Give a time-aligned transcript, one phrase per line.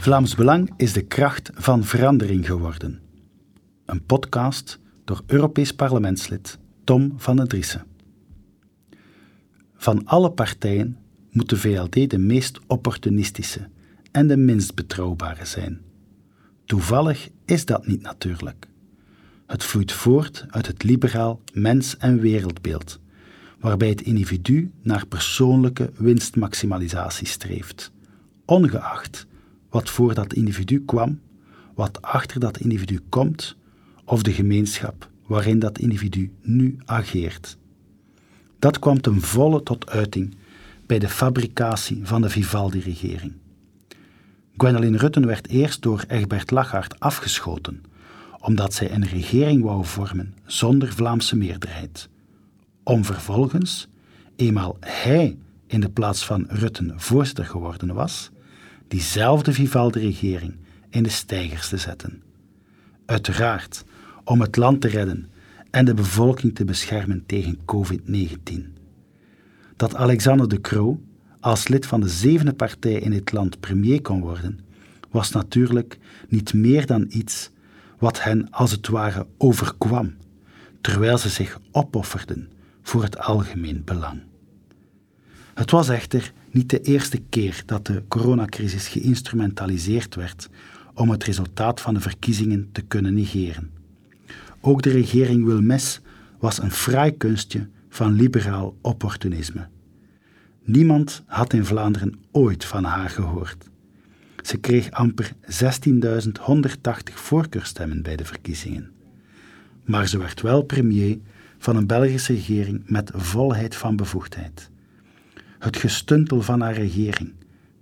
[0.00, 3.00] Vlaams Belang is de kracht van verandering geworden.
[3.84, 7.86] Een podcast door Europees parlementslid Tom van den Driessen.
[9.74, 10.98] Van alle partijen
[11.30, 13.68] moet de VLD de meest opportunistische
[14.10, 15.80] en de minst betrouwbare zijn.
[16.64, 18.66] Toevallig is dat niet natuurlijk.
[19.46, 23.00] Het vloeit voort uit het liberaal mens- en wereldbeeld,
[23.60, 27.92] waarbij het individu naar persoonlijke winstmaximalisatie streeft,
[28.44, 29.26] ongeacht
[29.68, 31.20] wat voor dat individu kwam,
[31.74, 33.56] wat achter dat individu komt
[34.04, 37.56] of de gemeenschap waarin dat individu nu ageert.
[38.58, 40.36] Dat kwam ten volle tot uiting
[40.86, 43.32] bij de fabricatie van de Vivaldi-regering.
[44.56, 47.82] Gwendoline Rutten werd eerst door Egbert Lachart afgeschoten,
[48.40, 52.08] omdat zij een regering wou vormen zonder Vlaamse meerderheid,
[52.82, 53.88] om vervolgens,
[54.36, 58.30] eenmaal hij in de plaats van Rutten voorzitter geworden was,
[58.88, 60.56] diezelfde Vivaldi-regering
[60.90, 62.22] in de stijgers te zetten.
[63.06, 63.84] Uiteraard
[64.24, 65.30] om het land te redden
[65.70, 68.76] en de bevolking te beschermen tegen COVID-19.
[69.76, 71.00] Dat Alexander de Croo
[71.40, 74.60] als lid van de zevende partij in dit land premier kon worden,
[75.10, 77.50] was natuurlijk niet meer dan iets
[77.98, 80.16] wat hen als het ware overkwam,
[80.80, 82.50] terwijl ze zich opofferden
[82.82, 84.20] voor het algemeen belang.
[85.58, 90.48] Het was echter niet de eerste keer dat de coronacrisis geïnstrumentaliseerd werd
[90.94, 93.70] om het resultaat van de verkiezingen te kunnen negeren.
[94.60, 96.00] Ook de regering Wilmes
[96.38, 99.68] was een fraai kunstje van liberaal opportunisme.
[100.64, 103.68] Niemand had in Vlaanderen ooit van haar gehoord.
[104.42, 108.90] Ze kreeg amper 16.180 voorkeurstemmen bij de verkiezingen.
[109.84, 111.18] Maar ze werd wel premier
[111.58, 114.70] van een Belgische regering met volheid van bevoegdheid.
[115.58, 117.32] Het gestuntel van haar regering,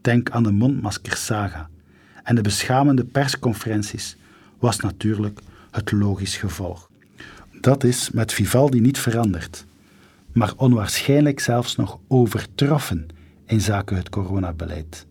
[0.00, 1.68] denk aan de mondmaskersaga
[2.22, 4.16] en de beschamende persconferenties,
[4.58, 5.40] was natuurlijk
[5.70, 6.90] het logisch gevolg.
[7.60, 9.64] Dat is met Vivaldi niet veranderd,
[10.32, 13.06] maar onwaarschijnlijk zelfs nog overtroffen
[13.46, 15.06] in zaken het coronabeleid.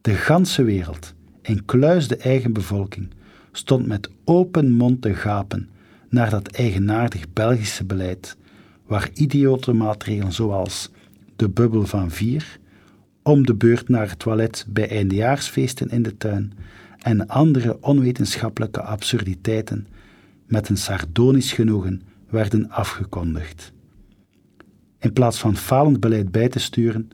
[0.00, 3.08] De ganse wereld, incluis de eigen bevolking,
[3.52, 5.68] stond met open mond te gapen
[6.08, 8.36] naar dat eigenaardig Belgische beleid,
[8.86, 10.90] waar idiote maatregelen zoals
[11.38, 12.58] de bubbel van vier,
[13.22, 16.52] om de beurt naar het toilet bij eindejaarsfeesten in de tuin
[16.98, 19.86] en andere onwetenschappelijke absurditeiten
[20.46, 23.72] met een sardonisch genoegen werden afgekondigd.
[24.98, 27.10] In plaats van falend beleid bij te sturen,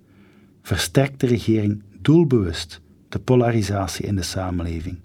[0.62, 4.98] versterkt de regering doelbewust de polarisatie in de samenleving,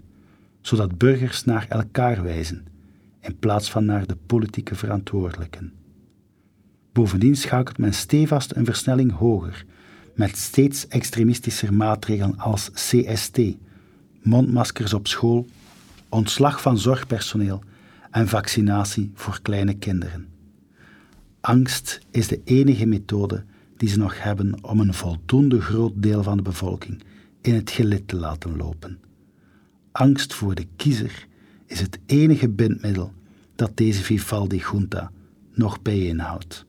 [0.60, 2.66] zodat burgers naar elkaar wijzen
[3.20, 5.79] in plaats van naar de politieke verantwoordelijken.
[7.00, 9.64] Bovendien schakelt men stevast een versnelling hoger,
[10.14, 13.38] met steeds extremistischer maatregelen als CST,
[14.22, 15.46] mondmaskers op school,
[16.08, 17.62] ontslag van zorgpersoneel
[18.10, 20.28] en vaccinatie voor kleine kinderen.
[21.40, 23.44] Angst is de enige methode
[23.76, 27.02] die ze nog hebben om een voldoende groot deel van de bevolking
[27.40, 28.98] in het gelid te laten lopen.
[29.92, 31.26] Angst voor de kiezer
[31.66, 33.12] is het enige bindmiddel
[33.54, 35.10] dat deze Vivaldi-junta
[35.52, 36.68] nog bijeenhoudt.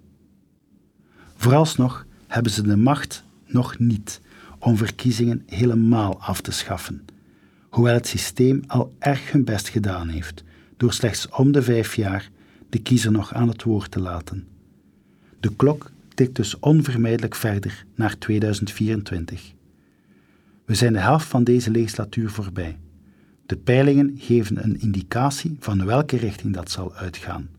[1.42, 4.22] Vooralsnog hebben ze de macht nog niet
[4.60, 7.06] om verkiezingen helemaal af te schaffen,
[7.70, 10.44] hoewel het systeem al erg hun best gedaan heeft
[10.78, 12.30] door slechts om de vijf jaar
[12.70, 14.48] de kiezer nog aan het woord te laten.
[15.40, 19.54] De klok tikt dus onvermijdelijk verder naar 2024.
[20.66, 22.78] We zijn de helft van deze legislatuur voorbij.
[23.46, 27.50] De peilingen geven een indicatie van welke richting dat zal uitgaan.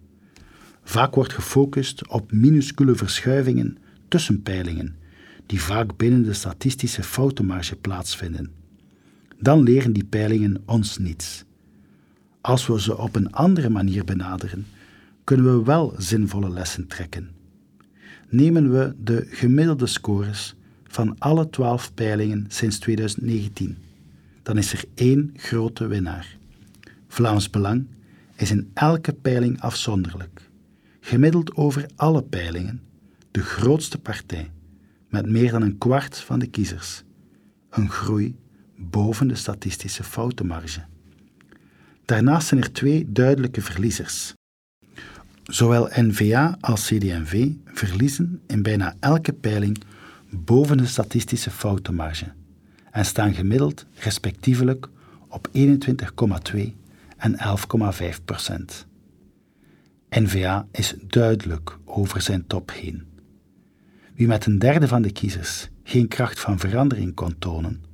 [0.83, 3.79] Vaak wordt gefocust op minuscule verschuivingen
[4.09, 4.97] tussen peilingen,
[5.47, 8.51] die vaak binnen de statistische foutenmarge plaatsvinden.
[9.39, 11.45] Dan leren die peilingen ons niets.
[12.41, 14.67] Als we ze op een andere manier benaderen,
[15.25, 17.31] kunnen we wel zinvolle lessen trekken.
[18.29, 20.55] Nemen we de gemiddelde scores
[20.87, 23.77] van alle twaalf peilingen sinds 2019,
[24.43, 26.37] dan is er één grote winnaar.
[27.09, 27.87] Vlaams Belang
[28.37, 30.51] is in elke peiling afzonderlijk,
[31.05, 32.83] gemiddeld over alle peilingen,
[33.31, 34.51] de grootste partij,
[35.09, 37.03] met meer dan een kwart van de kiezers.
[37.71, 38.37] Een groei
[38.77, 40.85] boven de statistische foutenmarge.
[42.05, 44.35] Daarnaast zijn er twee duidelijke verliezers.
[45.43, 49.79] Zowel NVA als CD&V verliezen in bijna elke peiling
[50.31, 52.33] boven de statistische foutenmarge
[52.91, 54.89] en staan gemiddeld respectievelijk
[55.29, 55.49] op
[56.55, 56.61] 21,2
[57.17, 57.37] en
[58.13, 58.87] 11,5 procent.
[60.21, 63.03] NVA is duidelijk over zijn top heen.
[64.15, 67.85] Wie met een derde van de kiezers geen kracht van verandering kon tonen,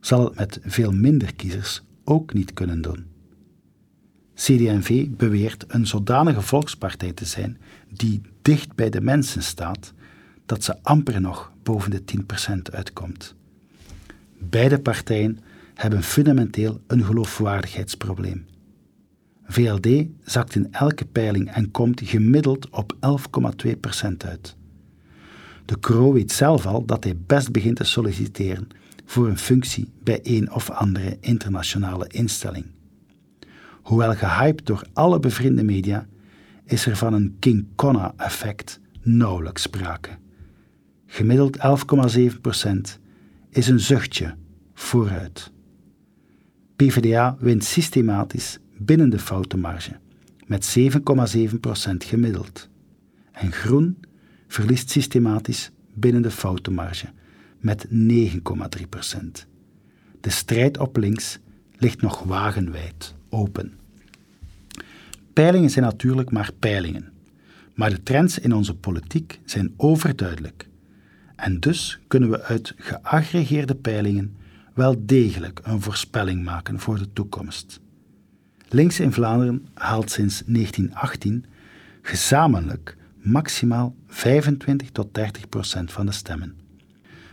[0.00, 3.06] zal het met veel minder kiezers ook niet kunnen doen.
[4.34, 7.58] CD&V beweert een zodanige volkspartij te zijn
[7.88, 9.92] die dicht bij de mensen staat,
[10.46, 12.02] dat ze amper nog boven de
[12.50, 13.34] 10% uitkomt.
[14.38, 15.38] Beide partijen
[15.74, 18.46] hebben fundamenteel een geloofwaardigheidsprobleem.
[19.50, 24.56] VLD zakt in elke peiling en komt gemiddeld op 11,2% uit.
[25.64, 28.68] De Croo weet zelf al dat hij best begint te solliciteren
[29.04, 32.66] voor een functie bij een of andere internationale instelling.
[33.82, 36.06] Hoewel gehyped door alle bevriende media,
[36.64, 40.10] is er van een King Konna-effect nauwelijks sprake.
[41.06, 43.00] Gemiddeld 11,7%
[43.50, 44.34] is een zuchtje
[44.74, 45.52] vooruit.
[46.76, 49.96] PvdA wint systematisch binnen de foutenmarge
[50.46, 50.88] met 7,7%
[51.96, 52.68] gemiddeld.
[53.32, 53.98] En Groen
[54.46, 57.06] verliest systematisch binnen de foutenmarge
[57.58, 57.92] met 9,3%.
[60.20, 61.38] De strijd op links
[61.76, 63.72] ligt nog wagenwijd open.
[65.32, 67.12] Peilingen zijn natuurlijk maar peilingen,
[67.74, 70.68] maar de trends in onze politiek zijn overduidelijk.
[71.36, 74.36] En dus kunnen we uit geaggregeerde peilingen
[74.74, 77.80] wel degelijk een voorspelling maken voor de toekomst.
[78.72, 81.44] Links in Vlaanderen haalt sinds 1918
[82.02, 86.54] gezamenlijk maximaal 25 tot 30 procent van de stemmen.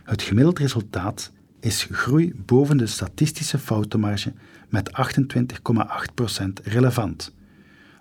[0.04, 4.34] Het gemiddeld resultaat is groei boven de statistische foutenmarge
[4.69, 7.34] met 28,8 procent relevant.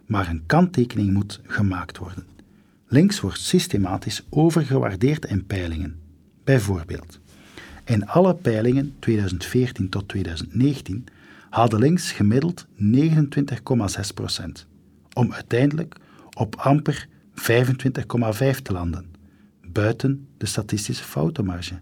[0.07, 2.27] Maar een kanttekening moet gemaakt worden.
[2.87, 5.99] Links wordt systematisch overgewaardeerd in peilingen.
[6.45, 7.19] Bijvoorbeeld,
[7.85, 11.07] in alle peilingen 2014 tot 2019
[11.51, 14.67] haalde links gemiddeld 29,6 procent,
[15.13, 15.97] om uiteindelijk
[16.37, 19.07] op amper 25,5 te landen,
[19.73, 21.79] buiten de statistische foutenmarge.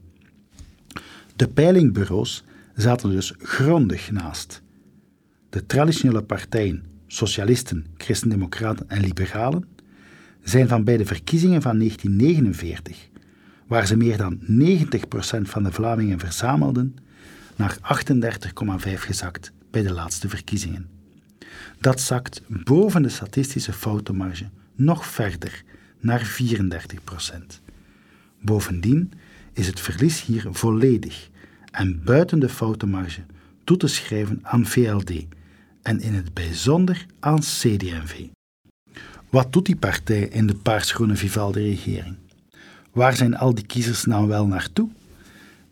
[1.36, 2.44] De peilingbureaus
[2.74, 4.62] zaten dus grondig naast.
[5.50, 9.64] De traditionele partijen, socialisten, christendemocraten en liberalen,
[10.42, 13.08] zijn van bij de verkiezingen van 1949,
[13.66, 14.44] waar ze meer dan 90%
[15.40, 16.96] van de Vlamingen verzamelden,
[17.56, 20.88] naar 38,5 gezakt bij de laatste verkiezingen.
[21.80, 25.62] Dat zakt boven de statistische foutenmarge nog verder
[26.00, 27.62] naar 34%
[28.44, 29.12] Bovendien
[29.52, 31.28] is het verlies hier volledig
[31.70, 33.20] en buiten de foutenmarge
[33.64, 35.12] toe te schrijven aan VLD
[35.82, 38.26] en in het bijzonder aan CD&V.
[39.30, 42.16] Wat doet die partij in de paarsgroene Vivaldi-regering?
[42.92, 44.88] Waar zijn al die kiezers nou wel naartoe?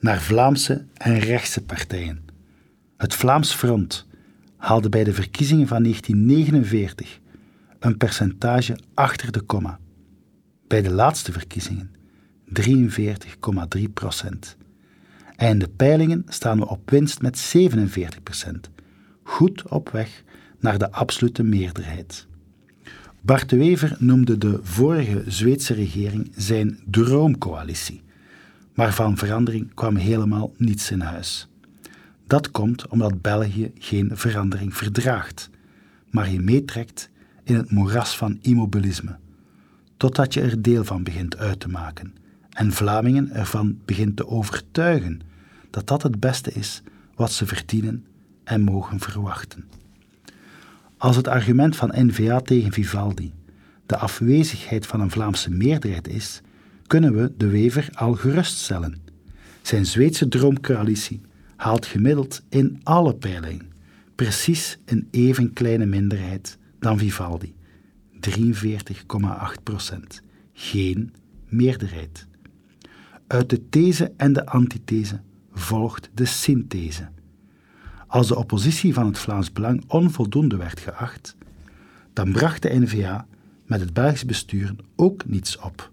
[0.03, 2.25] Naar Vlaamse en rechtse partijen.
[2.97, 4.07] Het Vlaams Front
[4.57, 7.21] haalde bij de verkiezingen van 1949
[7.79, 9.79] een percentage achter de komma.
[10.67, 11.91] Bij de laatste verkiezingen
[13.79, 14.57] 43,3 procent.
[15.37, 18.71] En in de peilingen staan we op winst met 47 procent.
[19.23, 20.23] Goed op weg
[20.59, 22.27] naar de absolute meerderheid.
[23.21, 28.03] Bart de Wever noemde de vorige Zweedse regering zijn droomcoalitie.
[28.75, 31.49] Maar van verandering kwam helemaal niets in huis.
[32.27, 35.51] Dat komt omdat België geen verandering verdraagt,
[36.11, 37.11] maar je meetrekt
[37.45, 39.17] in het moeras van immobilisme,
[39.97, 42.15] totdat je er deel van begint uit te maken
[42.53, 45.21] en Vlamingen ervan begint te overtuigen
[45.71, 46.83] dat dat het beste is
[47.15, 48.07] wat ze verdienen
[48.45, 49.65] en mogen verwachten.
[50.97, 53.33] Als het argument van N-VA tegen Vivaldi
[53.87, 56.41] de afwezigheid van een Vlaamse meerderheid is,
[56.93, 58.99] kunnen we de Wever al geruststellen.
[59.63, 61.21] Zijn Zweedse droomcoalitie
[61.57, 63.73] haalt gemiddeld in alle peilingen
[64.15, 67.55] precies een even kleine minderheid dan Vivaldi.
[68.15, 70.23] 43,8 procent.
[70.53, 71.15] Geen
[71.49, 72.27] meerderheid.
[73.27, 75.21] Uit de these en de antithese
[75.53, 77.09] volgt de synthese.
[78.07, 81.37] Als de oppositie van het Vlaams Belang onvoldoende werd geacht,
[82.13, 83.27] dan bracht de NVA
[83.67, 85.92] met het Belgisch bestuur ook niets op.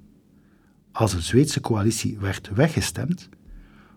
[1.00, 3.30] Als de Zweedse coalitie werd weggestemd,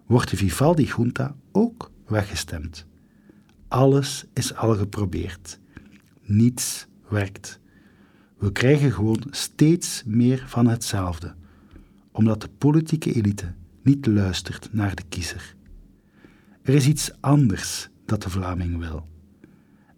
[0.07, 2.87] wordt de Vivaldi-junta ook weggestemd.
[3.69, 5.59] Alles is al geprobeerd.
[6.21, 7.61] Niets werkt.
[8.39, 11.35] We krijgen gewoon steeds meer van hetzelfde,
[12.13, 15.55] omdat de politieke elite niet luistert naar de kiezer.
[16.63, 19.09] Er is iets anders dat de Vlaming wil.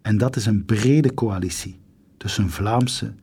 [0.01, 1.79] En dat is een brede coalitie
[2.17, 3.13] tussen Vlaamse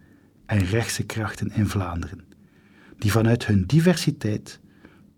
[0.46, 2.31] en rechtse krachten in Vlaanderen,
[3.02, 4.60] die vanuit hun diversiteit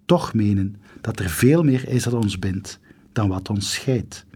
[0.04, 2.78] toch menen dat er veel meer is dat ons bindt
[3.12, 4.26] dan wat ons scheidt.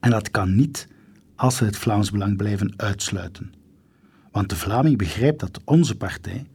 [0.00, 0.88] En dat kan niet
[1.34, 3.52] als ze het Vlaams Belang blijven uitsluiten.
[4.30, 6.46] Want de Vlaming begrijpt dat onze partij,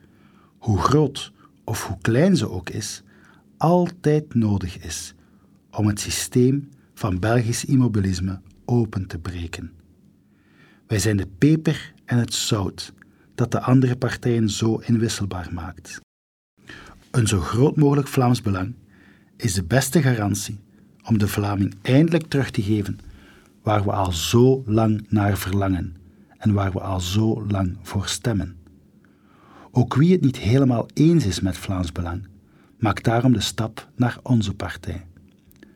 [0.57, 1.31] hoe groot
[1.63, 3.03] of hoe klein ze ook is,
[3.57, 5.13] altijd nodig is
[5.71, 9.71] om het systeem van Belgisch immobilisme open te breken.
[10.87, 12.93] Wij zijn de peper en het zout
[13.35, 16.01] dat de andere partijen zo inwisselbaar maakt.
[17.11, 18.73] Een zo groot mogelijk Vlaams belang
[19.37, 20.59] is de beste garantie
[21.07, 22.99] om de Vlaming eindelijk terug te geven
[23.61, 25.95] waar we al zo lang naar verlangen
[26.37, 28.55] en waar we al zo lang voor stemmen.
[29.71, 32.27] Ook wie het niet helemaal eens is met Vlaams Belang,
[32.77, 35.05] maakt daarom de stap naar onze partij.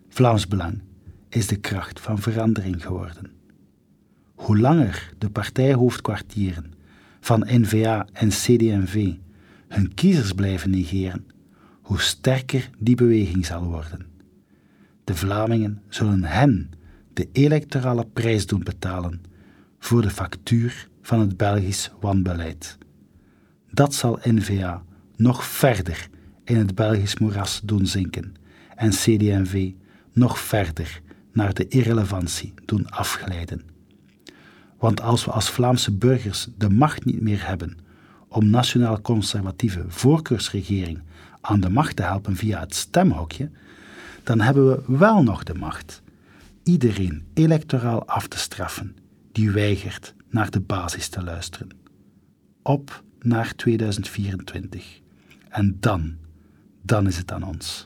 [0.10, 0.82] Vlaams Belang
[1.30, 3.32] is de kracht van verandering geworden.
[4.36, 6.74] Hoe langer de partijhoofdkwartieren
[7.28, 9.14] van N-VA en CD&V
[9.68, 11.26] hun kiezers blijven negeren,
[11.82, 14.06] hoe sterker die beweging zal worden.
[15.04, 16.70] De Vlamingen zullen hen
[17.14, 19.22] de electorale prijs doen betalen
[19.80, 22.78] voor de factuur van het Belgisch wanbeleid.
[23.72, 24.84] Dat zal N-VA
[25.16, 26.10] nog verder
[26.44, 28.34] in het Belgisch moeras doen zinken
[28.76, 29.72] en CD&V
[30.14, 33.77] nog verder naar de irrelevantie doen afglijden.
[34.78, 37.78] Want als we als Vlaamse burgers de macht niet meer hebben
[38.28, 41.02] om nationaal-conservatieve voorkeursregering
[41.42, 43.50] aan de macht te helpen via het stemhokje,
[44.24, 46.02] dan hebben we wel nog de macht
[46.64, 48.96] iedereen electoraal af te straffen
[49.32, 51.70] die weigert naar de basis te luisteren.
[52.62, 55.02] Op naar 2024.
[55.50, 56.16] En dan,
[56.82, 57.86] dan is het aan ons.